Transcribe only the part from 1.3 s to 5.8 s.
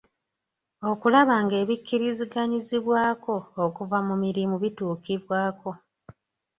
ng'ebikkiriziganyizibwako okuva mu mirimu bituukibwako.